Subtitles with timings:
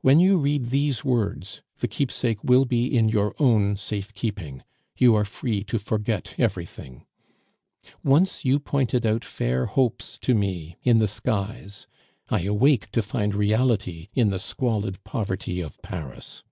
[0.00, 4.64] When you read these words the keepsake will be in your own safe keeping;
[4.96, 7.06] you are free to forget everything.
[8.02, 11.86] "Once you pointed out fair hopes to me in the skies,
[12.28, 16.42] I awake to find reality in the squalid poverty of Paris.